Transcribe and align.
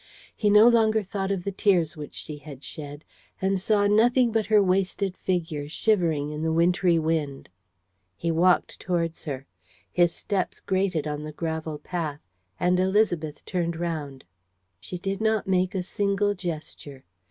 He 0.35 0.49
no 0.49 0.67
longer 0.67 1.03
thought 1.03 1.29
of 1.29 1.43
the 1.43 1.51
tears 1.51 1.95
which 1.95 2.15
she 2.15 2.39
had 2.39 2.63
shed 2.63 3.05
and 3.39 3.61
saw 3.61 3.85
nothing 3.85 4.31
but 4.31 4.47
her 4.47 4.59
wasted 4.59 5.15
figure, 5.15 5.69
shivering 5.69 6.31
in 6.31 6.41
the 6.41 6.51
wintry 6.51 6.97
wind. 6.97 7.49
He 8.17 8.31
walked 8.31 8.79
towards 8.79 9.25
her. 9.25 9.45
His 9.91 10.11
steps 10.11 10.59
grated 10.59 11.05
on 11.05 11.21
the 11.23 11.31
gravel 11.31 11.77
path; 11.77 12.19
and 12.59 12.79
Élisabeth 12.79 13.45
turned 13.45 13.75
round. 13.75 14.25
She 14.79 14.97
did 14.97 15.21
not 15.21 15.45
make 15.45 15.75
a 15.75 15.83
single 15.83 16.33
gesture. 16.33 17.03